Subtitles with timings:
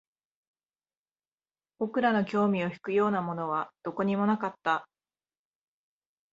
[1.77, 4.89] 僕らの興味を引くようなものはどこにもなかった